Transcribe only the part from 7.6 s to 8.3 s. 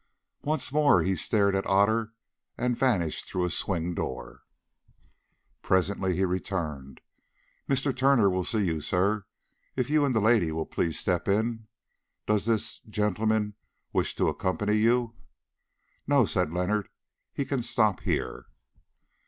"Mr. Turner